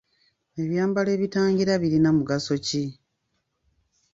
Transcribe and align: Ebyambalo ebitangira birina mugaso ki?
Ebyambalo 0.61 1.09
ebitangira 1.17 1.73
birina 1.81 2.09
mugaso 2.17 2.53
ki? 2.65 2.83